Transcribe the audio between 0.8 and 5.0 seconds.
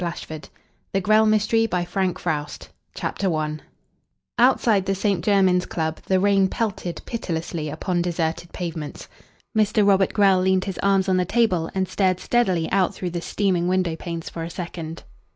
THE GRELL MYSTERY CHAPTER I Outside the